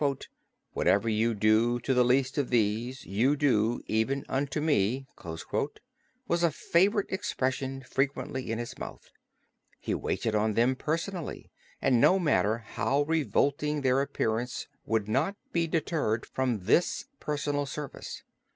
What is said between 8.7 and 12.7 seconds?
mouth. He waited on them personally and no matter